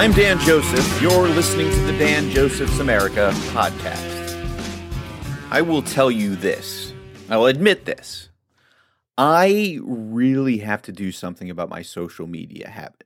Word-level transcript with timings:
I'm 0.00 0.12
Dan 0.12 0.38
Joseph. 0.38 1.02
You're 1.02 1.28
listening 1.28 1.68
to 1.68 1.80
the 1.80 1.92
Dan 1.98 2.30
Joseph's 2.30 2.78
America 2.78 3.32
podcast. 3.48 4.34
I 5.50 5.60
will 5.60 5.82
tell 5.82 6.10
you 6.10 6.36
this. 6.36 6.94
I 7.28 7.36
will 7.36 7.48
admit 7.48 7.84
this. 7.84 8.30
I 9.18 9.78
really 9.82 10.56
have 10.60 10.80
to 10.84 10.92
do 10.92 11.12
something 11.12 11.50
about 11.50 11.68
my 11.68 11.82
social 11.82 12.26
media 12.26 12.70
habit. 12.70 13.04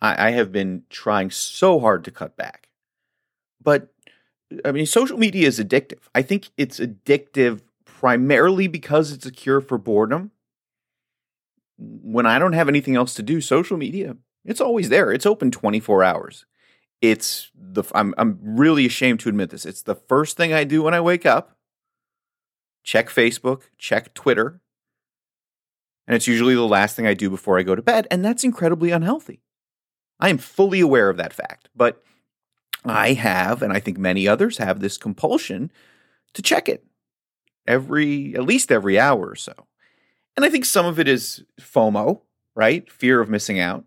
I, 0.00 0.28
I 0.28 0.30
have 0.30 0.52
been 0.52 0.84
trying 0.90 1.32
so 1.32 1.80
hard 1.80 2.04
to 2.04 2.12
cut 2.12 2.36
back. 2.36 2.68
But 3.60 3.92
I 4.64 4.70
mean, 4.70 4.86
social 4.86 5.18
media 5.18 5.48
is 5.48 5.58
addictive. 5.58 6.02
I 6.14 6.22
think 6.22 6.50
it's 6.56 6.78
addictive 6.78 7.62
primarily 7.84 8.68
because 8.68 9.10
it's 9.10 9.26
a 9.26 9.32
cure 9.32 9.60
for 9.60 9.76
boredom. 9.76 10.30
When 11.76 12.26
I 12.26 12.38
don't 12.38 12.52
have 12.52 12.68
anything 12.68 12.94
else 12.94 13.12
to 13.14 13.24
do, 13.24 13.40
social 13.40 13.76
media, 13.76 14.16
it's 14.46 14.60
always 14.60 14.88
there. 14.88 15.12
It's 15.12 15.26
open 15.26 15.50
24 15.50 16.04
hours. 16.04 16.46
It's 17.02 17.50
the 17.54 17.84
I'm 17.94 18.14
I'm 18.16 18.38
really 18.42 18.86
ashamed 18.86 19.20
to 19.20 19.28
admit 19.28 19.50
this. 19.50 19.66
It's 19.66 19.82
the 19.82 19.94
first 19.94 20.36
thing 20.36 20.52
I 20.52 20.64
do 20.64 20.82
when 20.82 20.94
I 20.94 21.00
wake 21.00 21.26
up. 21.26 21.56
Check 22.82 23.08
Facebook, 23.08 23.62
check 23.78 24.14
Twitter. 24.14 24.60
And 26.06 26.14
it's 26.14 26.28
usually 26.28 26.54
the 26.54 26.66
last 26.66 26.94
thing 26.94 27.06
I 27.06 27.14
do 27.14 27.28
before 27.28 27.58
I 27.58 27.64
go 27.64 27.74
to 27.74 27.82
bed, 27.82 28.06
and 28.10 28.24
that's 28.24 28.44
incredibly 28.44 28.92
unhealthy. 28.92 29.40
I 30.20 30.28
am 30.28 30.38
fully 30.38 30.80
aware 30.80 31.10
of 31.10 31.16
that 31.16 31.32
fact, 31.32 31.68
but 31.74 32.02
I 32.84 33.14
have, 33.14 33.62
and 33.62 33.72
I 33.72 33.80
think 33.80 33.98
many 33.98 34.28
others 34.28 34.58
have, 34.58 34.80
this 34.80 34.98
compulsion 34.98 35.72
to 36.34 36.42
check 36.42 36.68
it 36.68 36.84
every, 37.66 38.34
at 38.36 38.44
least 38.44 38.70
every 38.70 38.98
hour 38.98 39.28
or 39.28 39.34
so. 39.34 39.52
And 40.36 40.44
I 40.44 40.50
think 40.50 40.64
some 40.64 40.86
of 40.86 41.00
it 41.00 41.08
is 41.08 41.44
FOMO, 41.60 42.20
right? 42.54 42.90
Fear 42.90 43.20
of 43.20 43.28
missing 43.28 43.58
out. 43.58 43.84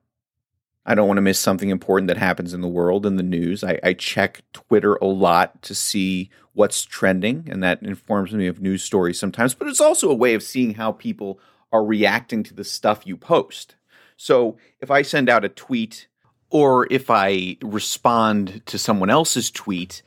I 0.89 0.95
don't 0.95 1.07
want 1.07 1.17
to 1.17 1.21
miss 1.21 1.39
something 1.39 1.69
important 1.69 2.07
that 2.07 2.17
happens 2.17 2.51
in 2.51 2.61
the 2.61 2.67
world 2.67 3.05
and 3.05 3.19
the 3.19 3.23
news. 3.23 3.63
I, 3.63 3.79
I, 3.83 3.93
check 3.93 4.41
Twitter 4.53 4.95
a 4.95 5.05
lot 5.05 5.61
to 5.61 5.75
see 5.75 6.31
what's 6.53 6.83
trending, 6.83 7.47
and 7.47 7.61
that 7.61 7.83
informs 7.83 8.33
me 8.33 8.47
of 8.47 8.59
news 8.59 8.83
stories 8.83 9.19
sometimes. 9.19 9.53
But 9.53 9.67
it's 9.67 9.79
also 9.79 10.09
a 10.09 10.15
way 10.15 10.33
of 10.33 10.41
seeing 10.41 10.73
how 10.73 10.91
people 10.91 11.39
are 11.71 11.85
reacting 11.85 12.41
to 12.41 12.55
the 12.55 12.63
stuff 12.63 13.05
you 13.05 13.17
post. 13.17 13.75
So 14.17 14.57
if 14.81 14.89
I 14.89 15.03
send 15.03 15.29
out 15.29 15.45
a 15.45 15.49
tweet 15.49 16.07
or 16.49 16.87
if 16.89 17.11
I 17.11 17.57
respond 17.61 18.65
to 18.65 18.79
someone 18.79 19.11
else's 19.11 19.51
tweet, 19.51 20.01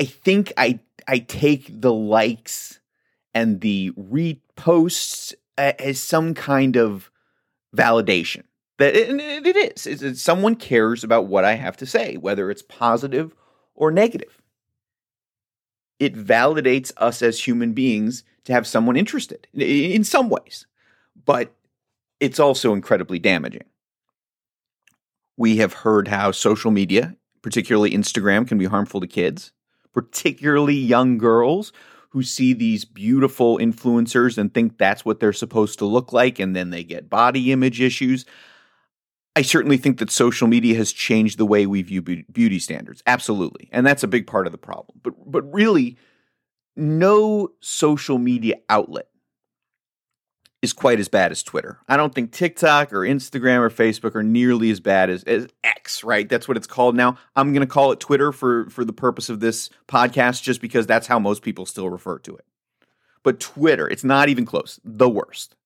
I 0.00 0.06
think 0.06 0.50
I 0.56 0.80
I 1.06 1.18
take 1.18 1.82
the 1.82 1.92
likes 1.92 2.80
and 3.34 3.60
the 3.60 3.92
reposts 3.92 5.34
as 5.58 6.00
some 6.00 6.32
kind 6.32 6.76
of 6.76 7.10
validation. 7.76 8.44
That 8.78 8.96
it, 8.96 9.46
it 9.46 9.56
is. 9.56 9.86
It's, 9.86 10.22
someone 10.22 10.56
cares 10.56 11.04
about 11.04 11.26
what 11.26 11.44
I 11.44 11.54
have 11.54 11.76
to 11.78 11.86
say, 11.86 12.16
whether 12.16 12.50
it's 12.50 12.62
positive 12.62 13.34
or 13.74 13.90
negative. 13.90 14.40
It 15.98 16.14
validates 16.14 16.90
us 16.96 17.22
as 17.22 17.46
human 17.46 17.74
beings 17.74 18.24
to 18.44 18.52
have 18.52 18.66
someone 18.66 18.96
interested 18.96 19.46
in 19.54 20.02
some 20.02 20.28
ways, 20.28 20.66
but 21.24 21.54
it's 22.18 22.40
also 22.40 22.72
incredibly 22.72 23.18
damaging. 23.18 23.64
We 25.36 25.58
have 25.58 25.72
heard 25.72 26.08
how 26.08 26.32
social 26.32 26.70
media, 26.70 27.16
particularly 27.40 27.92
Instagram, 27.92 28.48
can 28.48 28.58
be 28.58 28.64
harmful 28.64 29.00
to 29.00 29.06
kids, 29.06 29.52
particularly 29.92 30.74
young 30.74 31.18
girls 31.18 31.72
who 32.10 32.22
see 32.22 32.52
these 32.52 32.84
beautiful 32.84 33.58
influencers 33.58 34.36
and 34.36 34.52
think 34.52 34.78
that's 34.78 35.04
what 35.04 35.20
they're 35.20 35.32
supposed 35.32 35.78
to 35.78 35.86
look 35.86 36.12
like, 36.12 36.38
and 36.38 36.54
then 36.54 36.70
they 36.70 36.84
get 36.84 37.08
body 37.08 37.52
image 37.52 37.80
issues. 37.80 38.24
I 39.34 39.42
certainly 39.42 39.78
think 39.78 39.98
that 39.98 40.10
social 40.10 40.46
media 40.46 40.76
has 40.76 40.92
changed 40.92 41.38
the 41.38 41.46
way 41.46 41.66
we 41.66 41.82
view 41.82 42.02
beauty 42.02 42.58
standards. 42.58 43.02
Absolutely. 43.06 43.68
And 43.72 43.86
that's 43.86 44.02
a 44.02 44.08
big 44.08 44.26
part 44.26 44.46
of 44.46 44.52
the 44.52 44.58
problem. 44.58 45.00
But 45.02 45.14
but 45.30 45.42
really 45.52 45.96
no 46.76 47.48
social 47.60 48.18
media 48.18 48.56
outlet 48.68 49.08
is 50.62 50.72
quite 50.72 51.00
as 51.00 51.08
bad 51.08 51.32
as 51.32 51.42
Twitter. 51.42 51.78
I 51.88 51.96
don't 51.96 52.14
think 52.14 52.30
TikTok 52.30 52.92
or 52.92 53.00
Instagram 53.00 53.58
or 53.58 53.70
Facebook 53.70 54.14
are 54.14 54.22
nearly 54.22 54.70
as 54.70 54.78
bad 54.78 55.10
as, 55.10 55.24
as 55.24 55.48
X, 55.64 56.04
right? 56.04 56.28
That's 56.28 56.46
what 56.46 56.56
it's 56.56 56.68
called 56.68 56.94
now. 56.94 57.18
I'm 57.34 57.52
going 57.52 57.66
to 57.66 57.72
call 57.72 57.90
it 57.90 57.98
Twitter 57.98 58.30
for, 58.30 58.70
for 58.70 58.84
the 58.84 58.92
purpose 58.92 59.28
of 59.28 59.40
this 59.40 59.70
podcast, 59.88 60.42
just 60.42 60.60
because 60.60 60.86
that's 60.86 61.08
how 61.08 61.18
most 61.18 61.42
people 61.42 61.66
still 61.66 61.90
refer 61.90 62.20
to 62.20 62.36
it. 62.36 62.44
But 63.24 63.40
Twitter, 63.40 63.88
it's 63.88 64.04
not 64.04 64.28
even 64.28 64.46
close, 64.46 64.78
the 64.84 65.08
worst. 65.08 65.56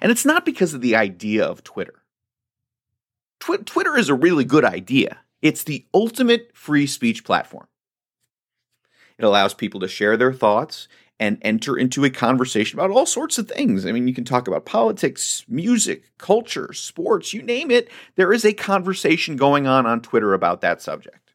And 0.00 0.12
it's 0.12 0.24
not 0.24 0.44
because 0.44 0.72
of 0.72 0.80
the 0.80 0.94
idea 0.94 1.44
of 1.44 1.64
Twitter. 1.64 2.02
Tw- 3.46 3.64
Twitter 3.64 3.96
is 3.96 4.08
a 4.08 4.14
really 4.14 4.44
good 4.44 4.64
idea. 4.64 5.18
It's 5.40 5.62
the 5.62 5.86
ultimate 5.94 6.50
free 6.54 6.86
speech 6.86 7.24
platform. 7.24 7.68
It 9.18 9.24
allows 9.24 9.54
people 9.54 9.80
to 9.80 9.88
share 9.88 10.16
their 10.16 10.32
thoughts 10.32 10.88
and 11.18 11.38
enter 11.42 11.76
into 11.76 12.04
a 12.04 12.10
conversation 12.10 12.78
about 12.78 12.90
all 12.90 13.06
sorts 13.06 13.38
of 13.38 13.48
things. 13.48 13.86
I 13.86 13.92
mean, 13.92 14.06
you 14.06 14.14
can 14.14 14.24
talk 14.24 14.48
about 14.48 14.66
politics, 14.66 15.44
music, 15.48 16.10
culture, 16.18 16.72
sports, 16.72 17.32
you 17.32 17.42
name 17.42 17.70
it. 17.70 17.88
There 18.16 18.32
is 18.32 18.44
a 18.44 18.52
conversation 18.52 19.36
going 19.36 19.66
on 19.66 19.86
on 19.86 20.02
Twitter 20.02 20.34
about 20.34 20.60
that 20.60 20.82
subject. 20.82 21.32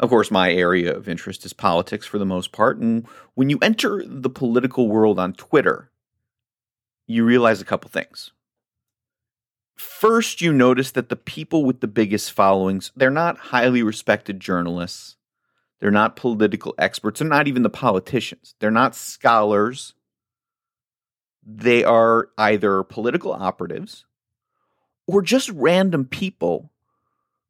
Of 0.00 0.08
course, 0.08 0.30
my 0.30 0.52
area 0.52 0.96
of 0.96 1.08
interest 1.08 1.44
is 1.44 1.52
politics 1.52 2.06
for 2.06 2.18
the 2.18 2.24
most 2.24 2.52
part. 2.52 2.78
And 2.78 3.06
when 3.34 3.50
you 3.50 3.58
enter 3.60 4.02
the 4.06 4.30
political 4.30 4.88
world 4.88 5.18
on 5.18 5.34
Twitter, 5.34 5.90
you 7.06 7.24
realize 7.24 7.60
a 7.60 7.66
couple 7.66 7.90
things. 7.90 8.30
First, 9.76 10.40
you 10.40 10.52
notice 10.52 10.90
that 10.92 11.08
the 11.08 11.16
people 11.16 11.64
with 11.64 11.80
the 11.80 11.88
biggest 11.88 12.32
followings, 12.32 12.92
they're 12.94 13.10
not 13.10 13.38
highly 13.38 13.82
respected 13.82 14.40
journalists. 14.40 15.16
They're 15.80 15.90
not 15.90 16.16
political 16.16 16.74
experts. 16.78 17.18
They're 17.18 17.28
not 17.28 17.48
even 17.48 17.62
the 17.62 17.70
politicians. 17.70 18.54
They're 18.60 18.70
not 18.70 18.94
scholars. 18.94 19.94
They 21.44 21.82
are 21.82 22.28
either 22.38 22.84
political 22.84 23.32
operatives 23.32 24.04
or 25.06 25.22
just 25.22 25.48
random 25.50 26.04
people 26.04 26.70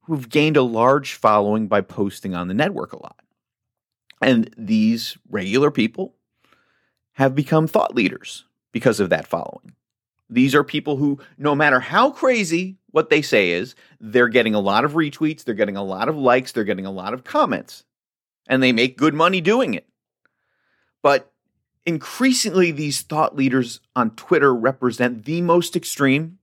who've 0.04 0.28
gained 0.28 0.56
a 0.56 0.62
large 0.62 1.14
following 1.14 1.68
by 1.68 1.80
posting 1.82 2.34
on 2.34 2.48
the 2.48 2.54
network 2.54 2.92
a 2.92 3.02
lot. 3.02 3.20
And 4.22 4.52
these 4.56 5.18
regular 5.28 5.70
people 5.70 6.14
have 7.14 7.34
become 7.34 7.66
thought 7.66 7.94
leaders 7.94 8.46
because 8.72 8.98
of 9.00 9.10
that 9.10 9.26
following. 9.26 9.74
These 10.32 10.54
are 10.54 10.64
people 10.64 10.96
who, 10.96 11.18
no 11.36 11.54
matter 11.54 11.78
how 11.78 12.10
crazy 12.10 12.78
what 12.90 13.10
they 13.10 13.22
say 13.22 13.50
is, 13.50 13.74
they're 14.00 14.28
getting 14.28 14.54
a 14.54 14.60
lot 14.60 14.84
of 14.84 14.92
retweets, 14.92 15.44
they're 15.44 15.54
getting 15.54 15.76
a 15.76 15.82
lot 15.82 16.08
of 16.08 16.16
likes, 16.16 16.52
they're 16.52 16.64
getting 16.64 16.86
a 16.86 16.90
lot 16.90 17.14
of 17.14 17.24
comments 17.24 17.84
and 18.46 18.62
they 18.62 18.72
make 18.72 18.96
good 18.96 19.14
money 19.14 19.40
doing 19.40 19.74
it. 19.74 19.86
But 21.02 21.32
increasingly, 21.84 22.70
these 22.70 23.02
thought 23.02 23.36
leaders 23.36 23.80
on 23.94 24.12
Twitter 24.12 24.54
represent 24.54 25.24
the 25.24 25.42
most 25.42 25.76
extreme 25.76 26.38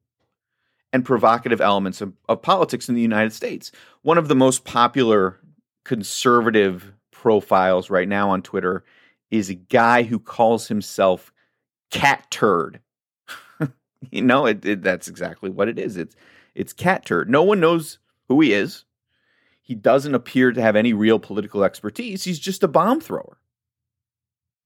and 0.92 1.06
provocative 1.06 1.62
elements 1.62 2.02
of, 2.02 2.14
of 2.28 2.42
politics 2.42 2.90
in 2.90 2.96
the 2.96 3.02
United 3.02 3.34
States. 3.34 3.72
One 4.02 4.18
of 4.18 4.28
the 4.28 4.36
most 4.36 4.66
popular 4.66 5.40
conservative 5.84 6.94
profiles 7.12 7.90
right 7.90 8.08
now 8.08 8.30
on 8.30 8.42
Twitter 8.42 8.84
is 9.32 9.50
a 9.50 9.56
guy 9.56 10.04
who 10.04 10.20
calls 10.20 10.68
himself 10.68 11.32
Cat 11.92 12.28
Turd. 12.30 12.80
you 14.12 14.22
know, 14.22 14.46
it, 14.46 14.66
it, 14.66 14.82
that's 14.82 15.08
exactly 15.08 15.50
what 15.50 15.68
it 15.68 15.80
is. 15.80 15.98
It's 15.98 16.16
it's 16.56 16.74
Cat 16.74 17.06
Turd. 17.06 17.30
No 17.30 17.44
one 17.44 17.60
knows 17.60 18.00
who 18.28 18.42
he 18.42 18.54
is. 18.54 18.86
He 19.62 19.76
doesn't 19.76 20.16
appear 20.16 20.52
to 20.52 20.62
have 20.62 20.76
any 20.76 20.94
real 20.94 21.20
political 21.20 21.64
expertise. 21.64 22.24
He's 22.24 22.40
just 22.40 22.64
a 22.64 22.68
bomb 22.68 23.00
thrower. 23.02 23.38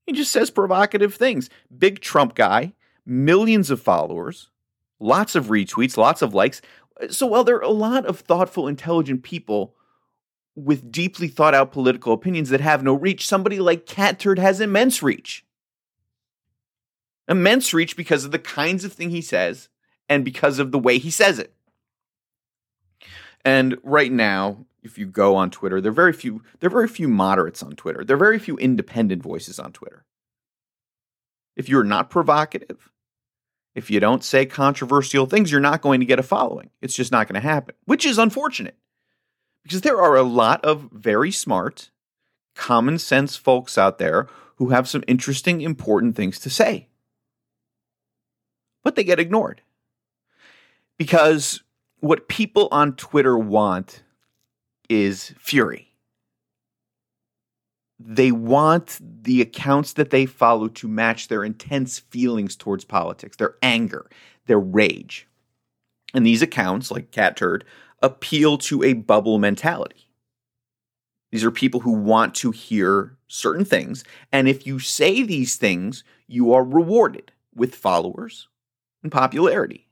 He 0.06 0.14
just 0.14 0.32
says 0.32 0.50
provocative 0.50 1.16
things. 1.16 1.50
Big 1.78 2.00
Trump 2.00 2.36
guy, 2.36 2.74
millions 3.06 3.70
of 3.70 3.82
followers, 3.82 4.50
lots 5.00 5.36
of 5.36 5.48
retweets, 5.48 5.98
lots 5.98 6.22
of 6.22 6.34
likes. 6.34 6.62
So 7.10 7.28
while 7.28 7.44
there 7.44 7.58
are 7.58 7.62
a 7.62 7.70
lot 7.70 8.06
of 8.06 8.20
thoughtful, 8.20 8.68
intelligent 8.68 9.24
people 9.24 9.76
with 10.56 10.92
deeply 10.92 11.28
thought 11.28 11.54
out 11.54 11.72
political 11.72 12.14
opinions 12.14 12.50
that 12.50 12.62
have 12.62 12.84
no 12.84 12.94
reach, 12.94 13.28
somebody 13.28 13.60
like 13.60 13.86
Cat 13.86 14.20
Turd 14.20 14.40
has 14.40 14.60
immense 14.60 15.02
reach. 15.02 15.46
Immense 17.28 17.74
reach 17.74 17.96
because 17.96 18.26
of 18.26 18.32
the 18.32 18.40
kinds 18.40 18.84
of 18.84 18.94
thing 18.94 19.10
he 19.10 19.22
says 19.22 19.70
and 20.10 20.26
because 20.26 20.60
of 20.60 20.72
the 20.72 20.80
way 20.80 20.98
he 20.98 21.10
says 21.10 21.40
it. 21.40 21.54
And 23.46 23.78
right 23.84 24.12
now, 24.12 24.66
if 24.84 24.98
you 24.98 25.06
go 25.06 25.36
on 25.36 25.50
Twitter, 25.50 25.82
there 25.82 25.92
are 25.92 25.96
very 25.96 26.14
few 26.14 26.44
there 26.60 26.68
are 26.68 26.72
very 26.72 26.88
few 26.88 27.08
moderates 27.08 27.64
on 27.64 27.72
Twitter. 27.76 28.04
There 28.04 28.16
are 28.16 28.20
very 28.20 28.40
few 28.40 28.58
independent 28.58 29.24
voices 29.24 29.60
on 29.60 29.72
Twitter. 29.72 30.06
If 31.56 31.70
you're 31.70 31.84
not 31.84 32.10
provocative, 32.10 32.90
if 33.76 33.90
you 33.90 34.00
don't 34.00 34.24
say 34.24 34.46
controversial 34.46 35.26
things, 35.26 35.52
you're 35.52 35.62
not 35.62 35.82
going 35.82 36.00
to 36.00 36.06
get 36.06 36.20
a 36.20 36.24
following. 36.24 36.70
It's 36.82 36.96
just 36.96 37.12
not 37.12 37.28
going 37.28 37.42
to 37.42 37.48
happen, 37.48 37.76
which 37.86 38.06
is 38.06 38.18
unfortunate. 38.18 38.78
Because 39.64 39.82
there 39.82 40.02
are 40.02 40.16
a 40.16 40.24
lot 40.24 40.64
of 40.66 40.90
very 40.92 41.32
smart, 41.32 41.90
common 42.56 43.00
sense 43.00 43.36
folks 43.36 43.78
out 43.78 43.98
there 43.98 44.28
who 44.58 44.70
have 44.70 44.90
some 44.90 45.04
interesting, 45.08 45.62
important 45.62 46.16
things 46.16 46.38
to 46.40 46.50
say. 46.50 46.90
But 48.84 48.96
they 48.96 49.04
get 49.04 49.20
ignored. 49.20 49.62
Because 50.98 51.64
what 52.00 52.28
people 52.28 52.68
on 52.72 52.96
Twitter 52.96 53.38
want 53.38 54.04
is 54.90 55.34
fury. 55.40 55.90
They 58.00 58.32
want 58.32 59.00
the 59.02 59.42
accounts 59.42 59.94
that 59.94 60.10
they 60.10 60.26
follow 60.26 60.68
to 60.68 60.88
match 60.88 61.30
their 61.30 61.44
intense 61.44 62.00
feelings 62.00 62.56
towards 62.56 62.84
politics, 62.84 63.38
their 63.38 63.56
anger, 63.62 64.10
their 64.48 64.60
rage. 64.60 65.28
And 66.14 66.26
these 66.26 66.42
accounts, 66.42 66.92
like 66.92 67.12
Cat 67.12 67.38
Turd, 67.38 67.64
appeal 68.02 68.58
to 68.58 68.84
a 68.84 68.94
bubble 68.94 69.40
mentality. 69.40 70.10
These 71.32 71.44
are 71.44 71.52
people 71.52 71.80
who 71.80 71.94
want 71.94 72.36
to 72.36 72.52
hear 72.52 73.18
certain 73.28 73.66
things. 73.66 74.04
And 74.32 74.48
if 74.48 74.68
you 74.68 74.78
say 74.80 75.24
these 75.24 75.56
things, 75.56 76.04
you 76.28 76.54
are 76.54 76.64
rewarded 76.64 77.32
with 77.56 77.74
followers 77.74 78.48
and 79.04 79.12
popularity. 79.12 79.88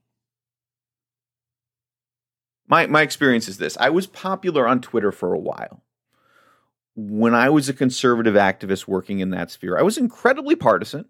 My, 2.68 2.88
my 2.88 3.02
experience 3.02 3.50
is 3.50 3.58
this 3.58 3.78
I 3.78 3.90
was 3.90 4.08
popular 4.08 4.68
on 4.68 4.82
Twitter 4.82 5.12
for 5.12 5.34
a 5.34 5.40
while. 5.40 5.84
When 6.96 7.36
I 7.36 7.50
was 7.50 7.70
a 7.70 7.74
conservative 7.74 8.36
activist 8.36 8.88
working 8.88 9.20
in 9.20 9.30
that 9.32 9.52
sphere, 9.52 9.78
I 9.78 9.82
was 9.82 9.98
incredibly 9.98 10.56
partisan. 10.56 11.06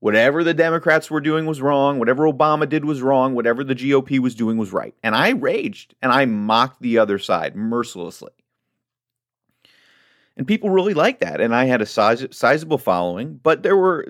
Whatever 0.00 0.44
the 0.44 0.52
Democrats 0.52 1.10
were 1.10 1.20
doing 1.20 1.46
was 1.46 1.62
wrong. 1.62 1.98
Whatever 1.98 2.24
Obama 2.24 2.68
did 2.68 2.84
was 2.84 3.00
wrong. 3.00 3.34
Whatever 3.34 3.64
the 3.64 3.74
GOP 3.74 4.18
was 4.18 4.34
doing 4.34 4.58
was 4.58 4.72
right. 4.72 4.94
And 5.02 5.14
I 5.14 5.30
raged 5.30 5.94
and 6.02 6.12
I 6.12 6.26
mocked 6.26 6.82
the 6.82 6.98
other 6.98 7.18
side 7.18 7.56
mercilessly. 7.56 8.32
And 10.36 10.46
people 10.46 10.70
really 10.70 10.94
liked 10.94 11.20
that. 11.20 11.40
And 11.40 11.54
I 11.54 11.64
had 11.64 11.80
a 11.80 11.86
size, 11.86 12.26
sizable 12.32 12.78
following, 12.78 13.40
but 13.42 13.62
there 13.62 13.76
were, 13.76 14.06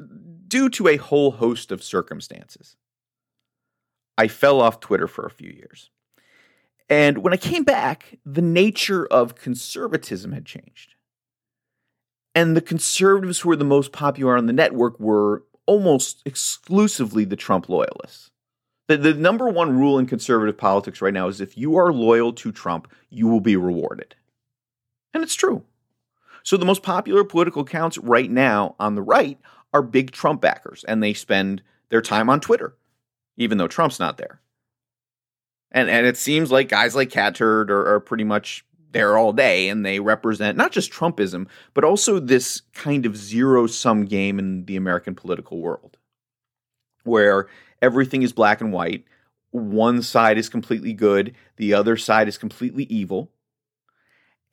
due 0.54 0.70
to 0.70 0.86
a 0.86 0.98
whole 0.98 1.32
host 1.32 1.72
of 1.72 1.82
circumstances, 1.82 2.76
I 4.16 4.28
fell 4.28 4.60
off 4.60 4.78
Twitter 4.78 5.08
for 5.08 5.26
a 5.26 5.30
few 5.30 5.50
years. 5.50 5.90
And 6.88 7.18
when 7.18 7.32
I 7.32 7.38
came 7.38 7.64
back, 7.64 8.20
the 8.24 8.40
nature 8.40 9.04
of 9.04 9.34
conservatism 9.34 10.30
had 10.30 10.46
changed. 10.46 10.94
And 12.36 12.56
the 12.56 12.60
conservatives 12.60 13.40
who 13.40 13.48
were 13.48 13.56
the 13.56 13.64
most 13.64 13.90
popular 13.90 14.36
on 14.36 14.46
the 14.46 14.52
network 14.52 15.00
were 15.00 15.42
almost 15.66 16.22
exclusively 16.24 17.24
the 17.24 17.34
Trump 17.34 17.68
loyalists. 17.68 18.30
The, 18.86 18.96
the 18.96 19.14
number 19.14 19.48
one 19.48 19.76
rule 19.76 19.98
in 19.98 20.06
conservative 20.06 20.56
politics 20.56 21.02
right 21.02 21.12
now 21.12 21.26
is 21.26 21.40
if 21.40 21.58
you 21.58 21.74
are 21.74 21.92
loyal 21.92 22.32
to 22.32 22.52
Trump, 22.52 22.86
you 23.10 23.26
will 23.26 23.40
be 23.40 23.56
rewarded. 23.56 24.14
And 25.12 25.24
it's 25.24 25.34
true. 25.34 25.64
So 26.44 26.56
the 26.56 26.64
most 26.64 26.84
popular 26.84 27.24
political 27.24 27.62
accounts 27.62 27.98
right 27.98 28.30
now 28.30 28.76
on 28.78 28.94
the 28.94 29.02
right 29.02 29.40
are 29.74 29.82
big 29.82 30.12
Trump 30.12 30.40
backers, 30.40 30.84
and 30.84 31.02
they 31.02 31.12
spend 31.12 31.62
their 31.90 32.00
time 32.00 32.30
on 32.30 32.40
Twitter, 32.40 32.74
even 33.36 33.58
though 33.58 33.68
Trump's 33.68 34.00
not 34.00 34.16
there. 34.16 34.40
And 35.70 35.90
and 35.90 36.06
it 36.06 36.16
seems 36.16 36.50
like 36.50 36.68
guys 36.68 36.94
like 36.94 37.10
Cat 37.10 37.34
Turd 37.34 37.70
are, 37.70 37.94
are 37.94 38.00
pretty 38.00 38.24
much 38.24 38.64
there 38.92 39.18
all 39.18 39.32
day 39.32 39.68
and 39.68 39.84
they 39.84 39.98
represent 39.98 40.56
not 40.56 40.70
just 40.70 40.92
Trumpism, 40.92 41.48
but 41.74 41.82
also 41.82 42.20
this 42.20 42.62
kind 42.72 43.04
of 43.04 43.16
zero 43.16 43.66
sum 43.66 44.04
game 44.04 44.38
in 44.38 44.64
the 44.66 44.76
American 44.76 45.16
political 45.16 45.60
world 45.60 45.98
where 47.02 47.48
everything 47.82 48.22
is 48.22 48.32
black 48.32 48.60
and 48.60 48.72
white. 48.72 49.04
One 49.50 50.00
side 50.00 50.38
is 50.38 50.48
completely 50.48 50.92
good, 50.92 51.34
the 51.56 51.74
other 51.74 51.96
side 51.96 52.28
is 52.28 52.38
completely 52.38 52.84
evil. 52.84 53.30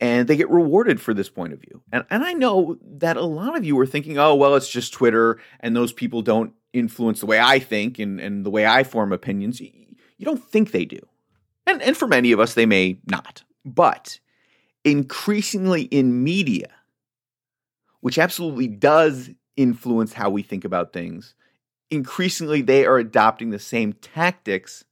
And 0.01 0.27
they 0.27 0.35
get 0.35 0.49
rewarded 0.49 0.99
for 0.99 1.13
this 1.13 1.29
point 1.29 1.53
of 1.53 1.61
view. 1.61 1.83
And, 1.91 2.03
and 2.09 2.23
I 2.23 2.33
know 2.33 2.77
that 2.81 3.17
a 3.17 3.23
lot 3.23 3.55
of 3.55 3.63
you 3.63 3.79
are 3.79 3.85
thinking, 3.85 4.17
oh, 4.17 4.33
well, 4.35 4.55
it's 4.55 4.69
just 4.69 4.91
Twitter 4.91 5.39
and 5.59 5.75
those 5.75 5.93
people 5.93 6.23
don't 6.23 6.53
influence 6.73 7.19
the 7.19 7.27
way 7.27 7.39
I 7.39 7.59
think 7.59 7.99
and, 7.99 8.19
and 8.19 8.43
the 8.43 8.49
way 8.49 8.65
I 8.65 8.83
form 8.83 9.13
opinions. 9.13 9.61
You 9.61 10.25
don't 10.25 10.43
think 10.43 10.71
they 10.71 10.85
do. 10.85 10.99
And, 11.67 11.83
and 11.83 11.95
for 11.95 12.07
many 12.07 12.31
of 12.31 12.39
us, 12.39 12.55
they 12.55 12.65
may 12.65 12.97
not. 13.05 13.43
But 13.63 14.19
increasingly 14.83 15.83
in 15.83 16.23
media, 16.23 16.69
which 17.99 18.17
absolutely 18.17 18.67
does 18.67 19.29
influence 19.55 20.13
how 20.13 20.31
we 20.31 20.41
think 20.41 20.65
about 20.65 20.93
things, 20.93 21.35
increasingly 21.91 22.61
they 22.61 22.85
are 22.85 22.97
adopting 22.97 23.51
the 23.51 23.59
same 23.59 23.93
tactics 23.93 24.83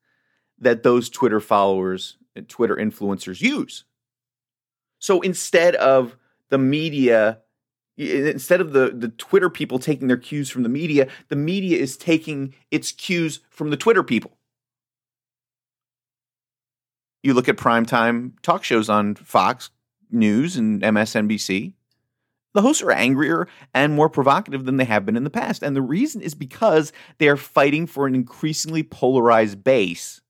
that 0.59 0.83
those 0.83 1.09
Twitter 1.09 1.39
followers 1.39 2.17
and 2.35 2.47
Twitter 2.47 2.75
influencers 2.75 3.41
use. 3.41 3.85
So 4.99 5.21
instead 5.21 5.75
of 5.75 6.15
the 6.49 6.57
media, 6.57 7.39
instead 7.97 8.61
of 8.61 8.73
the, 8.73 8.91
the 8.95 9.09
Twitter 9.09 9.49
people 9.49 9.79
taking 9.79 10.07
their 10.07 10.17
cues 10.17 10.49
from 10.49 10.63
the 10.63 10.69
media, 10.69 11.07
the 11.29 11.35
media 11.35 11.77
is 11.77 11.97
taking 11.97 12.53
its 12.69 12.91
cues 12.91 13.39
from 13.49 13.69
the 13.69 13.77
Twitter 13.77 14.03
people. 14.03 14.37
You 17.23 17.33
look 17.33 17.49
at 17.49 17.57
primetime 17.57 18.33
talk 18.41 18.63
shows 18.63 18.89
on 18.89 19.15
Fox, 19.15 19.71
News 20.11 20.55
and 20.55 20.81
MSNBC, 20.81 21.73
the 22.53 22.61
hosts 22.61 22.81
are 22.81 22.91
angrier 22.91 23.47
and 23.73 23.93
more 23.93 24.09
provocative 24.09 24.65
than 24.65 24.77
they 24.77 24.85
have 24.85 25.05
been 25.05 25.15
in 25.15 25.23
the 25.23 25.29
past. 25.29 25.61
And 25.61 25.75
the 25.75 25.81
reason 25.81 26.21
is 26.21 26.33
because 26.33 26.91
they 27.19 27.27
are 27.27 27.37
fighting 27.37 27.85
for 27.85 28.07
an 28.07 28.15
increasingly 28.15 28.81
polarized 28.81 29.63
base 29.63 30.21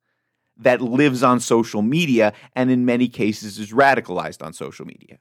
that 0.60 0.82
lives 0.82 1.24
on 1.24 1.40
social 1.40 1.82
media 1.82 2.34
and 2.56 2.70
in 2.70 2.86
many 2.86 3.08
cases 3.08 3.58
is 3.58 3.72
radicalized 3.72 4.46
on 4.46 4.54
social 4.54 4.86
media. 4.86 5.18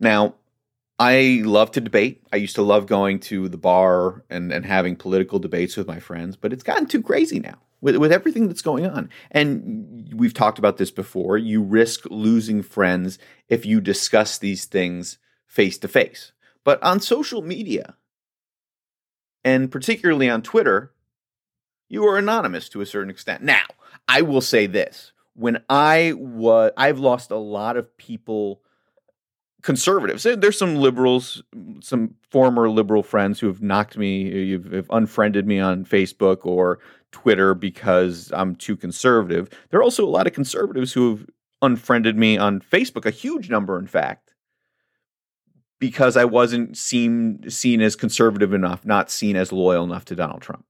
Now, 0.00 0.34
I 0.98 1.42
love 1.44 1.72
to 1.72 1.80
debate. 1.80 2.24
I 2.32 2.36
used 2.36 2.54
to 2.54 2.62
love 2.62 2.86
going 2.86 3.18
to 3.20 3.48
the 3.48 3.56
bar 3.56 4.24
and, 4.30 4.52
and 4.52 4.64
having 4.64 4.94
political 4.94 5.38
debates 5.38 5.76
with 5.76 5.88
my 5.88 5.98
friends, 5.98 6.36
but 6.36 6.52
it's 6.52 6.62
gotten 6.62 6.86
too 6.86 7.02
crazy 7.02 7.40
now 7.40 7.58
with, 7.80 7.96
with 7.96 8.12
everything 8.12 8.46
that's 8.46 8.62
going 8.62 8.86
on. 8.86 9.10
And 9.32 10.08
we've 10.14 10.34
talked 10.34 10.58
about 10.58 10.76
this 10.76 10.92
before. 10.92 11.36
You 11.36 11.62
risk 11.62 12.06
losing 12.10 12.62
friends 12.62 13.18
if 13.48 13.66
you 13.66 13.80
discuss 13.80 14.38
these 14.38 14.66
things 14.66 15.18
face 15.46 15.78
to 15.78 15.88
face. 15.88 16.32
But 16.64 16.82
on 16.82 17.00
social 17.00 17.42
media, 17.42 17.96
and 19.44 19.70
particularly 19.70 20.30
on 20.30 20.40
Twitter, 20.40 20.93
you 21.94 22.04
are 22.06 22.18
anonymous 22.18 22.68
to 22.70 22.80
a 22.80 22.86
certain 22.86 23.08
extent. 23.08 23.42
Now, 23.42 23.64
I 24.08 24.22
will 24.22 24.40
say 24.40 24.66
this. 24.66 25.12
When 25.34 25.62
I 25.70 26.12
was 26.16 26.72
I've 26.76 26.98
lost 26.98 27.30
a 27.30 27.36
lot 27.36 27.76
of 27.76 27.96
people 27.96 28.60
conservatives. 29.62 30.24
There's 30.24 30.58
some 30.58 30.76
liberals, 30.76 31.42
some 31.80 32.16
former 32.30 32.68
liberal 32.68 33.02
friends 33.02 33.40
who 33.40 33.46
have 33.46 33.62
knocked 33.62 33.96
me, 33.96 34.52
have 34.52 34.86
unfriended 34.90 35.46
me 35.46 35.58
on 35.58 35.86
Facebook 35.86 36.44
or 36.44 36.80
Twitter 37.12 37.54
because 37.54 38.30
I'm 38.34 38.56
too 38.56 38.76
conservative. 38.76 39.48
There 39.70 39.80
are 39.80 39.82
also 39.82 40.04
a 40.04 40.10
lot 40.10 40.26
of 40.26 40.34
conservatives 40.34 40.92
who 40.92 41.10
have 41.10 41.26
unfriended 41.62 42.18
me 42.18 42.36
on 42.36 42.60
Facebook, 42.60 43.06
a 43.06 43.10
huge 43.10 43.48
number, 43.48 43.78
in 43.78 43.86
fact, 43.86 44.34
because 45.78 46.16
I 46.16 46.26
wasn't 46.26 46.76
seen 46.76 47.48
seen 47.48 47.80
as 47.80 47.96
conservative 47.96 48.52
enough, 48.52 48.84
not 48.84 49.10
seen 49.10 49.34
as 49.34 49.50
loyal 49.50 49.84
enough 49.84 50.04
to 50.06 50.14
Donald 50.14 50.42
Trump. 50.42 50.66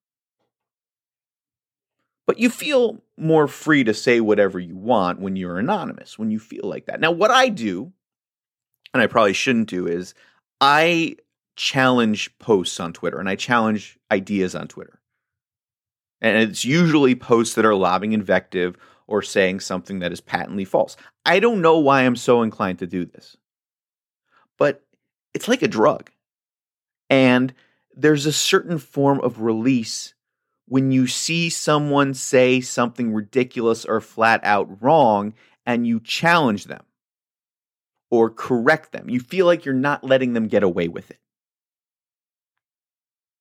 But 2.27 2.39
you 2.39 2.49
feel 2.49 3.03
more 3.19 3.47
free 3.47 3.85
to 3.85 3.95
say 3.95 4.21
whatever 4.21 4.59
you 4.59 4.77
want 4.77 5.21
when 5.21 5.37
you're 5.37 5.59
anonymous, 5.59 6.19
when 6.19 6.31
you 6.31 6.39
feel 6.39 6.65
like 6.65 6.87
that. 6.87 7.01
Now, 7.01 7.11
what 7.11 7.31
I 7.31 7.49
do, 7.49 7.93
and 8.93 9.03
I 9.03 9.07
probably 9.07 9.35
shouldn't 9.35 9.69
do, 9.69 9.87
is 9.87 10.15
I 10.61 11.17
challenge 11.57 12.37
posts 12.39 12.81
on 12.81 12.93
Twitter 12.93 13.19
and 13.19 13.29
I 13.29 13.37
challenge 13.37 13.99
ideas 14.11 14.55
on 14.55 14.69
Twitter. 14.69 15.01
And 16.21 16.39
it's 16.39 16.65
usually 16.65 17.15
posts 17.15 17.55
that 17.55 17.67
are 17.67 17.75
lobbing 17.75 18.13
invective 18.13 18.77
or 19.07 19.21
saying 19.21 19.61
something 19.61 19.99
that 19.99 20.13
is 20.13 20.21
patently 20.21 20.65
false. 20.65 20.97
I 21.27 21.39
don't 21.39 21.61
know 21.61 21.79
why 21.79 22.03
I'm 22.03 22.17
so 22.17 22.43
inclined 22.43 22.79
to 22.79 22.87
do 22.87 23.05
this, 23.05 23.37
but 24.59 24.83
it's 25.35 25.49
like 25.49 25.63
a 25.63 25.69
drug. 25.69 26.11
And 27.11 27.53
there's 27.95 28.25
a 28.25 28.33
certain 28.33 28.79
form 28.79 29.21
of 29.21 29.43
release 29.43 30.14
when 30.67 30.91
you 30.93 31.07
see 31.07 31.51
someone 31.51 32.15
say 32.15 32.61
something 32.61 33.13
ridiculous 33.13 33.85
or 33.85 34.01
flat 34.01 34.41
out 34.43 34.83
wrong 34.83 35.35
and 35.67 35.87
you 35.87 36.01
challenge 36.01 36.65
them 36.65 36.85
or 38.11 38.31
correct 38.31 38.93
them. 38.93 39.09
You 39.09 39.21
feel 39.21 39.47
like 39.47 39.65
you're 39.65 39.75
not 39.75 40.05
letting 40.05 40.33
them 40.33 40.49
get 40.49 40.63
away 40.63 40.89
with 40.89 41.11
it. 41.11 41.19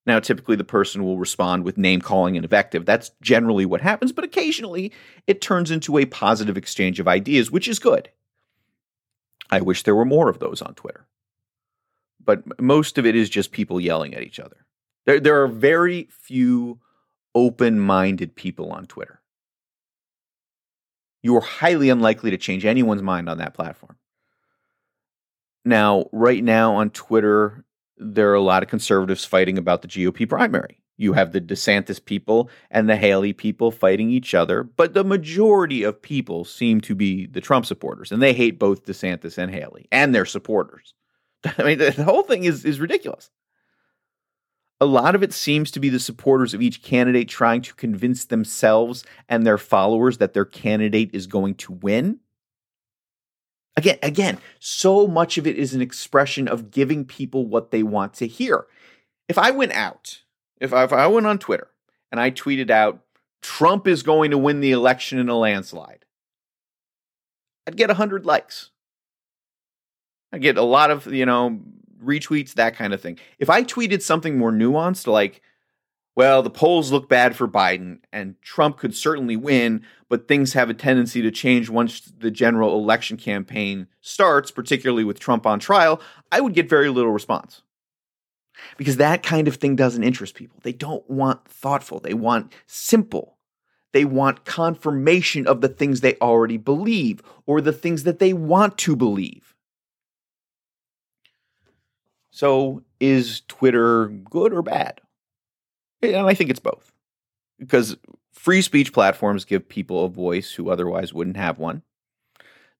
Now, 0.05 0.19
typically 0.19 0.57
the 0.57 0.65
person 0.65 1.03
will 1.03 1.17
respond 1.17 1.63
with 1.63 1.77
name 1.77 2.01
calling 2.01 2.35
and 2.35 2.43
invective. 2.43 2.85
That's 2.85 3.11
generally 3.21 3.65
what 3.65 3.81
happens, 3.81 4.11
but 4.11 4.25
occasionally 4.25 4.91
it 5.27 5.39
turns 5.39 5.71
into 5.71 5.97
a 5.97 6.05
positive 6.05 6.57
exchange 6.57 6.99
of 6.99 7.07
ideas, 7.07 7.51
which 7.51 7.67
is 7.69 7.79
good. 7.79 8.09
I 9.49 9.61
wish 9.61 9.83
there 9.83 9.95
were 9.95 10.03
more 10.03 10.29
of 10.29 10.39
those 10.39 10.61
on 10.61 10.73
Twitter. 10.73 11.07
But 12.23 12.59
most 12.59 12.97
of 12.97 13.05
it 13.05 13.15
is 13.15 13.29
just 13.29 13.51
people 13.51 13.79
yelling 13.79 14.13
at 14.13 14.23
each 14.23 14.39
other. 14.39 14.65
There, 15.05 15.19
there 15.19 15.41
are 15.41 15.47
very 15.47 16.07
few 16.11 16.79
open 17.35 17.79
minded 17.79 18.35
people 18.35 18.71
on 18.71 18.85
Twitter. 18.85 19.21
You 21.21 21.35
are 21.37 21.41
highly 21.41 21.89
unlikely 21.89 22.31
to 22.31 22.37
change 22.37 22.65
anyone's 22.65 23.01
mind 23.01 23.29
on 23.29 23.37
that 23.37 23.53
platform. 23.53 23.97
Now, 25.65 26.05
right 26.11 26.43
now 26.43 26.75
on 26.75 26.89
Twitter, 26.89 27.63
there 27.97 28.29
are 28.31 28.35
a 28.35 28.41
lot 28.41 28.63
of 28.63 28.69
conservatives 28.69 29.23
fighting 29.23 29.57
about 29.57 29.81
the 29.81 29.87
GOP 29.87 30.27
primary. 30.27 30.79
You 30.97 31.13
have 31.13 31.31
the 31.31 31.41
DeSantis 31.41 32.03
people 32.03 32.49
and 32.69 32.89
the 32.89 32.95
Haley 32.95 33.33
people 33.33 33.71
fighting 33.71 34.09
each 34.09 34.33
other, 34.33 34.63
but 34.63 34.93
the 34.93 35.03
majority 35.03 35.83
of 35.83 36.01
people 36.01 36.45
seem 36.45 36.81
to 36.81 36.93
be 36.93 37.25
the 37.25 37.41
Trump 37.41 37.65
supporters, 37.65 38.11
and 38.11 38.21
they 38.21 38.33
hate 38.33 38.59
both 38.59 38.85
DeSantis 38.85 39.37
and 39.37 39.51
Haley 39.51 39.87
and 39.91 40.13
their 40.13 40.25
supporters. 40.25 40.93
I 41.57 41.63
mean, 41.63 41.77
the 41.77 41.91
whole 42.03 42.23
thing 42.23 42.43
is, 42.43 42.63
is 42.63 42.79
ridiculous. 42.79 43.31
A 44.83 44.85
lot 44.85 45.15
of 45.15 45.23
it 45.23 45.31
seems 45.31 45.71
to 45.71 45.79
be 45.79 45.87
the 45.87 45.97
supporters 45.97 46.53
of 46.53 46.61
each 46.61 46.81
candidate 46.81 47.29
trying 47.29 47.61
to 47.61 47.73
convince 47.73 48.25
themselves 48.25 49.05
and 49.29 49.47
their 49.47 49.57
followers 49.57 50.17
that 50.17 50.33
their 50.33 50.43
candidate 50.43 51.11
is 51.13 51.25
going 51.25 51.55
to 51.55 51.71
win. 51.71 52.19
Again, 53.77 53.97
again, 54.03 54.39
so 54.59 55.07
much 55.07 55.37
of 55.37 55.47
it 55.47 55.55
is 55.55 55.73
an 55.73 55.81
expression 55.81 56.49
of 56.49 56.69
giving 56.69 57.05
people 57.05 57.47
what 57.47 57.71
they 57.71 57.81
want 57.81 58.13
to 58.15 58.27
hear. 58.27 58.65
If 59.29 59.37
I 59.37 59.51
went 59.51 59.71
out, 59.71 60.19
if 60.59 60.73
I, 60.73 60.83
if 60.83 60.91
I 60.91 61.07
went 61.07 61.27
on 61.27 61.39
Twitter 61.39 61.69
and 62.11 62.19
I 62.19 62.29
tweeted 62.29 62.69
out, 62.69 63.05
Trump 63.41 63.87
is 63.87 64.03
going 64.03 64.31
to 64.31 64.37
win 64.37 64.59
the 64.59 64.73
election 64.73 65.17
in 65.17 65.29
a 65.29 65.37
landslide, 65.37 66.03
I'd 67.65 67.77
get 67.77 67.87
100 67.87 68.25
likes. 68.25 68.71
I'd 70.33 70.41
get 70.41 70.57
a 70.57 70.61
lot 70.61 70.91
of, 70.91 71.07
you 71.07 71.25
know, 71.25 71.61
retweets, 72.03 72.53
that 72.53 72.75
kind 72.75 72.93
of 72.93 73.01
thing. 73.01 73.19
If 73.39 73.49
I 73.49 73.63
tweeted 73.63 74.01
something 74.01 74.37
more 74.37 74.51
nuanced, 74.51 75.07
like, 75.07 75.41
well, 76.15 76.43
the 76.43 76.49
polls 76.49 76.91
look 76.91 77.09
bad 77.09 77.35
for 77.35 77.47
Biden 77.47 77.99
and 78.11 78.39
Trump 78.41 78.77
could 78.77 78.95
certainly 78.95 79.35
win, 79.35 79.83
but 80.09 80.27
things 80.27 80.53
have 80.53 80.69
a 80.69 80.75
tendency 80.75 81.21
to 81.23 81.31
change 81.31 81.69
once 81.69 82.01
the 82.01 82.29
general 82.29 82.77
election 82.77 83.17
campaign 83.17 83.87
starts, 83.99 84.51
particularly 84.51 85.03
with 85.03 85.19
Trump 85.19 85.47
on 85.47 85.59
trial, 85.59 85.99
I 86.31 86.39
would 86.39 86.53
get 86.53 86.69
very 86.69 86.89
little 86.89 87.11
response. 87.11 87.63
Because 88.77 88.97
that 88.97 89.23
kind 89.23 89.47
of 89.47 89.55
thing 89.55 89.75
doesn't 89.75 90.03
interest 90.03 90.35
people. 90.35 90.59
They 90.61 90.73
don't 90.73 91.07
want 91.09 91.47
thoughtful, 91.47 91.99
they 91.99 92.13
want 92.13 92.53
simple. 92.67 93.37
They 93.93 94.05
want 94.05 94.43
confirmation 94.43 95.45
of 95.45 95.61
the 95.61 95.69
things 95.69 96.01
they 96.01 96.15
already 96.15 96.57
believe 96.57 97.21
or 97.45 97.61
the 97.61 97.71
things 97.71 98.03
that 98.03 98.17
they 98.17 98.33
want 98.33 98.77
to 98.79 98.95
believe. 98.95 99.52
So 102.33 102.81
is 102.99 103.43
Twitter 103.47 104.07
good 104.07 104.53
or 104.53 104.63
bad? 104.63 105.01
And 106.01 106.15
I 106.15 106.33
think 106.33 106.49
it's 106.49 106.59
both. 106.59 106.91
Because 107.59 107.95
free 108.31 108.63
speech 108.63 108.91
platforms 108.91 109.45
give 109.45 109.69
people 109.69 110.03
a 110.03 110.09
voice 110.09 110.53
who 110.53 110.71
otherwise 110.71 111.13
wouldn't 111.13 111.37
have 111.37 111.59
one. 111.59 111.83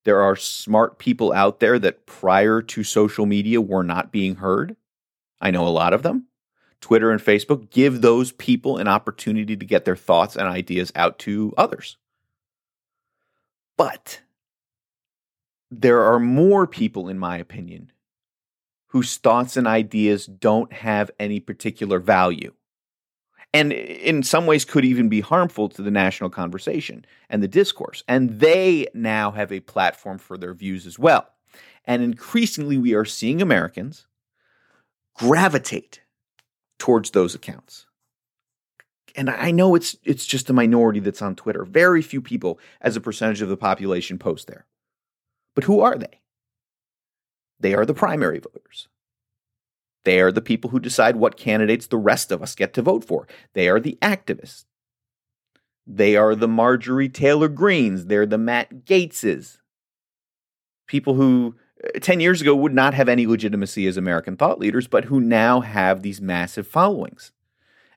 There 0.02 0.20
are 0.20 0.34
smart 0.34 0.98
people 0.98 1.32
out 1.32 1.60
there 1.60 1.78
that 1.78 2.04
prior 2.04 2.62
to 2.62 2.82
social 2.82 3.26
media 3.26 3.60
were 3.60 3.84
not 3.84 4.10
being 4.10 4.34
heard. 4.34 4.74
I 5.40 5.52
know 5.52 5.68
a 5.68 5.70
lot 5.70 5.94
of 5.94 6.02
them. 6.02 6.26
Twitter 6.80 7.12
and 7.12 7.22
Facebook 7.22 7.70
give 7.70 8.02
those 8.02 8.32
people 8.32 8.76
an 8.76 8.88
opportunity 8.88 9.56
to 9.56 9.64
get 9.64 9.84
their 9.84 9.94
thoughts 9.94 10.34
and 10.34 10.48
ideas 10.48 10.90
out 10.96 11.20
to 11.20 11.54
others. 11.56 11.96
But 13.76 14.20
there 15.70 16.02
are 16.02 16.18
more 16.18 16.66
people, 16.66 17.08
in 17.08 17.20
my 17.20 17.38
opinion, 17.38 17.92
whose 18.94 19.16
thoughts 19.16 19.56
and 19.56 19.66
ideas 19.66 20.26
don't 20.26 20.72
have 20.72 21.10
any 21.18 21.40
particular 21.40 21.98
value. 21.98 22.54
And 23.52 23.72
in 23.72 24.22
some 24.22 24.46
ways, 24.46 24.64
could 24.64 24.84
even 24.84 25.08
be 25.08 25.20
harmful 25.20 25.68
to 25.70 25.82
the 25.82 25.90
national 25.90 26.30
conversation 26.30 27.04
and 27.28 27.42
the 27.42 27.48
discourse. 27.48 28.04
And 28.06 28.38
they 28.38 28.86
now 28.94 29.32
have 29.32 29.50
a 29.50 29.58
platform 29.58 30.18
for 30.18 30.38
their 30.38 30.54
views 30.54 30.86
as 30.86 30.96
well. 30.96 31.26
And 31.84 32.04
increasingly, 32.04 32.78
we 32.78 32.94
are 32.94 33.04
seeing 33.04 33.42
Americans 33.42 34.06
gravitate 35.14 36.02
towards 36.78 37.10
those 37.10 37.34
accounts. 37.34 37.86
And 39.16 39.28
I 39.28 39.50
know 39.50 39.74
it's 39.74 39.96
it's 40.04 40.24
just 40.24 40.50
a 40.50 40.52
minority 40.52 41.00
that's 41.00 41.22
on 41.22 41.34
Twitter. 41.34 41.64
Very 41.64 42.00
few 42.00 42.22
people 42.22 42.60
as 42.80 42.94
a 42.94 43.00
percentage 43.00 43.42
of 43.42 43.48
the 43.48 43.56
population 43.56 44.20
post 44.20 44.46
there. 44.46 44.66
But 45.56 45.64
who 45.64 45.80
are 45.80 45.98
they? 45.98 46.20
They 47.60 47.74
are 47.74 47.86
the 47.86 47.94
primary 47.94 48.38
voters. 48.38 48.88
They 50.04 50.20
are 50.20 50.32
the 50.32 50.42
people 50.42 50.70
who 50.70 50.80
decide 50.80 51.16
what 51.16 51.36
candidates 51.36 51.86
the 51.86 51.96
rest 51.96 52.30
of 52.30 52.42
us 52.42 52.54
get 52.54 52.74
to 52.74 52.82
vote 52.82 53.04
for. 53.04 53.26
They 53.54 53.68
are 53.68 53.80
the 53.80 53.98
activists. 54.02 54.64
They 55.86 56.16
are 56.16 56.34
the 56.34 56.48
Marjorie 56.48 57.08
Taylor 57.08 57.48
Greenes. 57.48 58.06
They're 58.06 58.26
the 58.26 58.38
Matt 58.38 58.84
Gaetzes. 58.84 59.58
People 60.86 61.14
who 61.14 61.56
uh, 61.82 61.98
10 62.00 62.20
years 62.20 62.40
ago 62.40 62.54
would 62.54 62.74
not 62.74 62.94
have 62.94 63.08
any 63.08 63.26
legitimacy 63.26 63.86
as 63.86 63.96
American 63.96 64.36
thought 64.36 64.58
leaders, 64.58 64.86
but 64.86 65.06
who 65.06 65.20
now 65.20 65.60
have 65.60 66.02
these 66.02 66.20
massive 66.20 66.66
followings. 66.66 67.32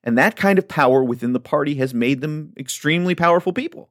And 0.04 0.18
that 0.18 0.36
kind 0.36 0.58
of 0.58 0.68
power 0.68 1.04
within 1.04 1.34
the 1.34 1.40
party 1.40 1.76
has 1.76 1.94
made 1.94 2.22
them 2.22 2.54
extremely 2.58 3.16
powerful 3.16 3.52
people. 3.52 3.90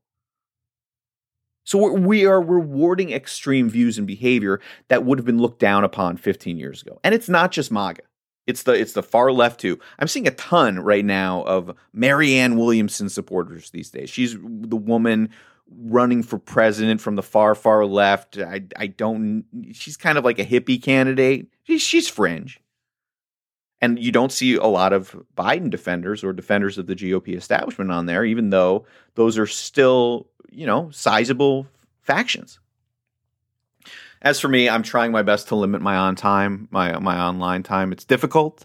So 1.67 1.93
we 1.93 2.25
are 2.25 2.41
rewarding 2.41 3.13
extreme 3.13 3.69
views 3.69 3.99
and 3.99 4.07
behavior 4.07 4.61
that 4.87 5.05
would 5.05 5.19
have 5.19 5.27
been 5.27 5.41
looked 5.41 5.59
down 5.59 5.83
upon 5.83 6.17
15 6.17 6.59
years 6.59 6.81
ago. 6.81 7.01
And 7.03 7.13
it's 7.13 7.29
not 7.29 7.51
just 7.51 7.73
MAGA. 7.73 8.03
It's 8.47 8.63
the 8.63 8.73
it's 8.73 8.93
the 8.93 9.03
far 9.03 9.33
left 9.33 9.61
too. 9.61 9.81
I'm 9.99 10.07
seeing 10.07 10.29
a 10.29 10.31
ton 10.31 10.79
right 10.79 11.05
now 11.05 11.43
of 11.43 11.77
Marianne 11.93 12.57
Williamson 12.57 13.09
supporters 13.09 13.71
these 13.71 13.91
days. 13.91 14.09
She's 14.09 14.35
the 14.35 14.77
woman 14.77 15.31
running 15.69 16.23
for 16.23 16.39
president 16.39 17.01
from 17.01 17.17
the 17.17 17.25
far 17.25 17.57
far 17.57 17.85
left. 17.85 18.39
I 18.39 18.63
I 18.77 18.87
don't. 18.87 19.45
She's 19.73 19.97
kind 19.97 20.17
of 20.17 20.25
like 20.25 20.39
a 20.39 20.45
hippie 20.45 20.81
candidate. 20.81 21.49
She's, 21.65 21.83
she's 21.83 22.07
fringe, 22.07 22.61
and 23.81 23.99
you 23.99 24.13
don't 24.13 24.33
see 24.33 24.55
a 24.55 24.67
lot 24.67 24.93
of 24.93 25.17
Biden 25.37 25.71
defenders 25.71 26.25
or 26.25 26.33
defenders 26.33 26.79
of 26.79 26.87
the 26.87 26.95
GOP 26.95 27.37
establishment 27.37 27.91
on 27.91 28.07
there, 28.07 28.25
even 28.25 28.51
though 28.51 28.87
those 29.15 29.37
are 29.39 29.47
still 29.47 30.29
you 30.57 30.67
know, 30.67 30.91
sizable 30.91 31.67
factions. 32.01 32.59
As 34.23 34.41
for 34.41 34.49
me, 34.49 34.69
I'm 34.69 34.83
trying 34.83 35.13
my 35.13 35.23
best 35.23 35.49
to 35.49 35.55
limit 35.55 35.83
my 35.83 35.97
on 35.97 36.17
time, 36.17 36.67
my 36.71 36.99
my 36.99 37.21
online 37.21 37.63
time. 37.63 37.93
It's 37.93 38.05
difficult. 38.05 38.65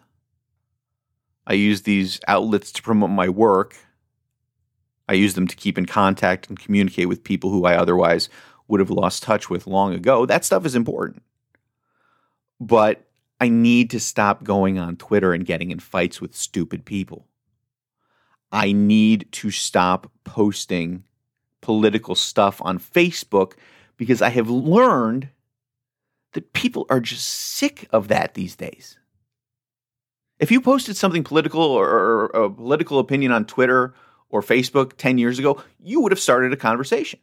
I 1.45 1.53
use 1.53 1.81
these 1.81 2.19
outlets 2.27 2.71
to 2.73 2.81
promote 2.81 3.09
my 3.09 3.27
work. 3.27 3.75
I 5.09 5.13
use 5.13 5.33
them 5.33 5.47
to 5.47 5.55
keep 5.55 5.77
in 5.77 5.85
contact 5.85 6.47
and 6.47 6.57
communicate 6.57 7.09
with 7.09 7.23
people 7.23 7.49
who 7.49 7.65
I 7.65 7.75
otherwise 7.75 8.29
would 8.69 8.79
have 8.79 8.89
lost 8.89 9.23
touch 9.23 9.49
with 9.49 9.67
long 9.67 9.93
ago. 9.93 10.25
That 10.25 10.45
stuff 10.45 10.65
is 10.65 10.75
important. 10.75 11.23
But 12.61 13.05
I 13.41 13.49
need 13.49 13.89
to 13.89 13.99
stop 13.99 14.43
going 14.43 14.77
on 14.77 14.97
Twitter 14.97 15.33
and 15.33 15.43
getting 15.43 15.71
in 15.71 15.79
fights 15.79 16.21
with 16.21 16.35
stupid 16.35 16.85
people. 16.85 17.25
I 18.51 18.71
need 18.71 19.31
to 19.31 19.49
stop 19.49 20.11
posting 20.23 21.05
political 21.59 22.13
stuff 22.13 22.61
on 22.63 22.77
Facebook 22.77 23.53
because 23.97 24.21
I 24.21 24.29
have 24.29 24.47
learned 24.47 25.29
that 26.33 26.53
people 26.53 26.85
are 26.91 26.99
just 26.99 27.27
sick 27.27 27.87
of 27.91 28.09
that 28.09 28.35
these 28.35 28.55
days. 28.55 28.99
If 30.37 30.51
you 30.51 30.61
posted 30.61 30.95
something 30.95 31.23
political 31.23 31.63
or, 31.63 32.25
a 32.25 32.47
political 32.47 32.99
opinion 32.99 33.31
on 33.31 33.45
Twitter 33.45 33.95
or 34.29 34.43
Facebook 34.43 34.97
10 34.97 35.17
years 35.17 35.39
ago, 35.39 35.63
you 35.79 36.01
would 36.01 36.11
have 36.11 36.19
started 36.19 36.53
a 36.53 36.57
conversation. 36.57 37.19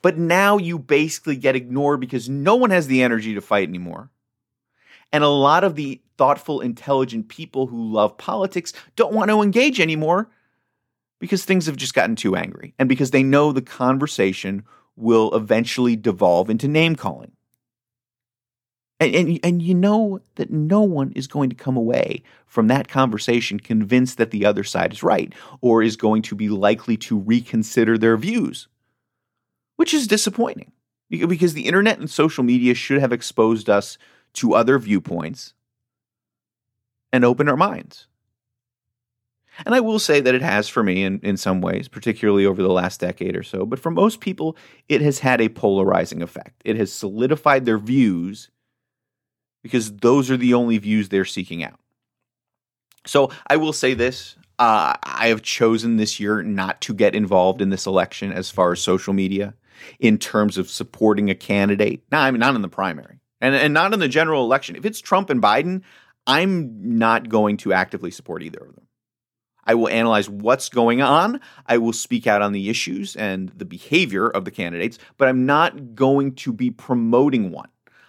But 0.00 0.16
now 0.16 0.56
you 0.56 0.78
basically 0.78 1.36
get 1.36 1.54
ignored 1.54 2.00
because 2.00 2.30
no 2.30 2.56
one 2.56 2.70
has 2.70 2.86
the 2.86 3.02
energy 3.02 3.34
to 3.34 3.42
fight 3.42 3.68
anymore. 3.68 4.10
And 5.12 5.24
a 5.24 5.28
lot 5.28 5.64
of 5.64 5.74
the 5.74 6.00
thoughtful, 6.16 6.60
intelligent 6.60 7.28
people 7.28 7.66
who 7.66 7.92
love 7.92 8.16
politics 8.16 8.72
don't 8.96 9.14
want 9.14 9.30
to 9.30 9.42
engage 9.42 9.80
anymore 9.80 10.30
because 11.18 11.44
things 11.44 11.66
have 11.66 11.76
just 11.76 11.94
gotten 11.94 12.16
too 12.16 12.36
angry 12.36 12.74
and 12.78 12.88
because 12.88 13.10
they 13.10 13.22
know 13.22 13.52
the 13.52 13.62
conversation 13.62 14.64
will 14.96 15.34
eventually 15.34 15.96
devolve 15.96 16.50
into 16.50 16.68
name 16.68 16.94
calling. 16.94 17.32
And, 19.00 19.14
and, 19.14 19.40
and 19.42 19.62
you 19.62 19.74
know 19.74 20.20
that 20.34 20.50
no 20.50 20.82
one 20.82 21.12
is 21.12 21.26
going 21.26 21.48
to 21.48 21.56
come 21.56 21.76
away 21.76 22.22
from 22.46 22.68
that 22.68 22.88
conversation 22.88 23.58
convinced 23.58 24.18
that 24.18 24.30
the 24.30 24.44
other 24.44 24.62
side 24.62 24.92
is 24.92 25.02
right 25.02 25.32
or 25.62 25.82
is 25.82 25.96
going 25.96 26.20
to 26.22 26.34
be 26.34 26.50
likely 26.50 26.98
to 26.98 27.18
reconsider 27.18 27.96
their 27.96 28.18
views, 28.18 28.68
which 29.76 29.94
is 29.94 30.06
disappointing 30.06 30.70
because 31.08 31.54
the 31.54 31.66
internet 31.66 31.98
and 31.98 32.10
social 32.10 32.44
media 32.44 32.74
should 32.74 33.00
have 33.00 33.12
exposed 33.12 33.70
us 33.70 33.96
to 34.34 34.54
other 34.54 34.78
viewpoints 34.78 35.54
and 37.12 37.24
open 37.24 37.48
our 37.48 37.56
minds. 37.56 38.06
And 39.66 39.74
I 39.74 39.80
will 39.80 39.98
say 39.98 40.20
that 40.20 40.34
it 40.34 40.42
has 40.42 40.68
for 40.68 40.82
me 40.82 41.04
in, 41.04 41.20
in 41.22 41.36
some 41.36 41.60
ways, 41.60 41.88
particularly 41.88 42.46
over 42.46 42.62
the 42.62 42.72
last 42.72 43.00
decade 43.00 43.36
or 43.36 43.42
so. 43.42 43.66
But 43.66 43.80
for 43.80 43.90
most 43.90 44.20
people, 44.20 44.56
it 44.88 45.00
has 45.02 45.18
had 45.18 45.40
a 45.40 45.48
polarizing 45.48 46.22
effect. 46.22 46.62
It 46.64 46.76
has 46.76 46.92
solidified 46.92 47.64
their 47.64 47.78
views 47.78 48.50
because 49.62 49.92
those 49.96 50.30
are 50.30 50.36
the 50.36 50.54
only 50.54 50.78
views 50.78 51.08
they're 51.08 51.24
seeking 51.24 51.62
out. 51.62 51.78
So 53.06 53.30
I 53.48 53.56
will 53.56 53.72
say 53.72 53.94
this 53.94 54.36
uh, 54.58 54.94
I 55.02 55.28
have 55.28 55.42
chosen 55.42 55.96
this 55.96 56.20
year 56.20 56.42
not 56.42 56.82
to 56.82 56.94
get 56.94 57.14
involved 57.14 57.62
in 57.62 57.70
this 57.70 57.86
election 57.86 58.30
as 58.30 58.50
far 58.50 58.72
as 58.72 58.80
social 58.80 59.14
media 59.14 59.54
in 59.98 60.18
terms 60.18 60.58
of 60.58 60.68
supporting 60.68 61.30
a 61.30 61.34
candidate. 61.34 62.02
Now, 62.12 62.20
I 62.20 62.30
mean, 62.30 62.40
not 62.40 62.54
in 62.54 62.60
the 62.60 62.68
primary 62.68 63.19
and, 63.40 63.54
and 63.54 63.74
not 63.74 63.92
in 63.92 64.00
the 64.00 64.08
general 64.08 64.44
election. 64.44 64.76
If 64.76 64.84
it's 64.84 65.00
Trump 65.00 65.30
and 65.30 65.42
Biden, 65.42 65.82
I'm 66.26 66.98
not 66.98 67.28
going 67.28 67.56
to 67.58 67.72
actively 67.72 68.10
support 68.10 68.42
either 68.42 68.60
of 68.60 68.74
them 68.74 68.86
I 69.70 69.74
will 69.74 69.88
analyze 69.88 70.28
what's 70.28 70.68
going 70.68 71.00
on. 71.00 71.40
I 71.66 71.78
will 71.78 71.92
speak 71.92 72.26
out 72.26 72.42
on 72.42 72.52
the 72.52 72.68
issues 72.68 73.14
and 73.14 73.50
the 73.50 73.64
behavior 73.64 74.28
of 74.28 74.44
the 74.44 74.50
candidates, 74.50 74.98
but 75.16 75.28
I'm 75.28 75.46
not 75.46 75.94
going 75.94 76.34
to 76.36 76.52
be 76.52 76.70
promoting 76.70 77.50
one. 77.50 77.68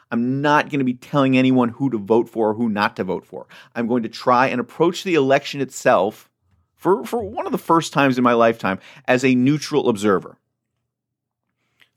I'm 0.10 0.42
not 0.42 0.70
going 0.70 0.80
to 0.80 0.86
be 0.86 0.96
telling 0.96 1.38
anyone 1.38 1.70
who 1.70 1.90
to 1.92 1.98
vote 2.00 2.28
for 2.28 2.50
or 2.50 2.54
who 2.56 2.68
not 2.68 2.96
to 2.96 3.04
vote 3.04 3.26
for. 3.26 3.48
I'm 3.76 3.88
going 3.88 4.04
to 4.04 4.10
try 4.10 4.48
and 4.48 4.60
approach 4.60 5.04
the 5.04 5.14
election 5.14 5.62
itself 5.62 6.30
for, 6.76 7.06
for 7.06 7.24
one 7.24 7.46
of 7.46 7.52
the 7.52 7.58
first 7.58 7.94
times 7.94 8.18
in 8.18 8.24
my 8.24 8.34
lifetime 8.34 8.80
as 9.08 9.24
a 9.24 9.36
neutral 9.36 9.88
observer. 9.88 10.38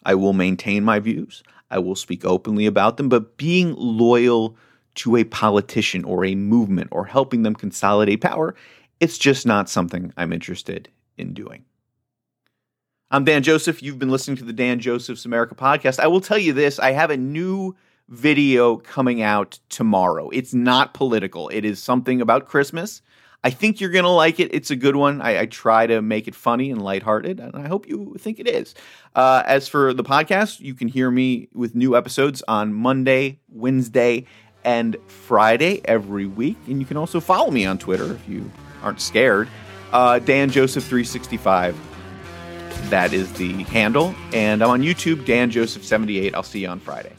I 0.04 0.14
will 0.14 0.34
maintain 0.34 0.84
my 0.84 0.98
views. 0.98 1.42
I 1.70 1.78
will 1.78 1.96
speak 1.96 2.24
openly 2.24 2.66
about 2.66 2.96
them, 2.96 3.08
but 3.08 3.36
being 3.36 3.74
loyal 3.76 4.56
to 4.96 5.16
a 5.16 5.24
politician 5.24 6.04
or 6.04 6.24
a 6.24 6.34
movement 6.34 6.88
or 6.92 7.04
helping 7.04 7.42
them 7.42 7.54
consolidate 7.54 8.20
power, 8.20 8.54
it's 9.00 9.18
just 9.18 9.46
not 9.46 9.68
something 9.68 10.12
I'm 10.16 10.32
interested 10.32 10.88
in 11.18 11.34
doing. 11.34 11.64
I'm 13.10 13.24
Dan 13.24 13.42
Joseph. 13.42 13.82
You've 13.82 13.98
been 13.98 14.10
listening 14.10 14.36
to 14.38 14.44
the 14.44 14.52
Dan 14.52 14.80
Joseph's 14.80 15.24
America 15.24 15.54
podcast. 15.54 16.00
I 16.00 16.06
will 16.06 16.20
tell 16.20 16.38
you 16.38 16.52
this 16.52 16.78
I 16.78 16.92
have 16.92 17.10
a 17.10 17.16
new 17.16 17.74
video 18.08 18.76
coming 18.76 19.22
out 19.22 19.58
tomorrow. 19.68 20.28
It's 20.30 20.54
not 20.54 20.94
political, 20.94 21.48
it 21.48 21.64
is 21.64 21.82
something 21.82 22.20
about 22.20 22.48
Christmas. 22.48 23.02
I 23.44 23.50
think 23.50 23.78
you're 23.78 23.90
going 23.90 24.04
to 24.04 24.10
like 24.10 24.40
it. 24.40 24.54
It's 24.54 24.70
a 24.70 24.76
good 24.76 24.96
one. 24.96 25.20
I, 25.20 25.40
I, 25.40 25.46
try 25.46 25.86
to 25.86 26.00
make 26.00 26.26
it 26.26 26.34
funny 26.34 26.70
and 26.70 26.80
lighthearted, 26.80 27.38
and 27.40 27.54
I 27.54 27.68
hope 27.68 27.86
you 27.86 28.16
think 28.18 28.40
it 28.40 28.48
is. 28.48 28.74
Uh, 29.14 29.42
as 29.44 29.68
for 29.68 29.92
the 29.92 30.02
podcast, 30.02 30.60
you 30.60 30.72
can 30.72 30.88
hear 30.88 31.10
me 31.10 31.48
with 31.52 31.74
new 31.74 31.94
episodes 31.94 32.42
on 32.48 32.72
Monday, 32.72 33.38
Wednesday, 33.50 34.24
and 34.64 34.96
Friday 35.06 35.82
every 35.84 36.24
week. 36.24 36.56
And 36.66 36.80
you 36.80 36.86
can 36.86 36.96
also 36.96 37.20
follow 37.20 37.50
me 37.50 37.66
on 37.66 37.76
Twitter 37.76 38.14
if 38.14 38.26
you 38.26 38.50
aren't 38.82 39.02
scared. 39.02 39.48
Uh, 39.92 40.20
Dan 40.20 40.48
Joseph 40.48 40.84
365. 40.84 41.76
That 42.88 43.12
is 43.12 43.30
the 43.34 43.52
handle. 43.64 44.14
And 44.32 44.62
I'm 44.62 44.70
on 44.70 44.80
YouTube, 44.80 45.26
Dan 45.26 45.50
Joseph 45.50 45.84
78. 45.84 46.34
I'll 46.34 46.42
see 46.42 46.60
you 46.60 46.68
on 46.68 46.80
Friday. 46.80 47.12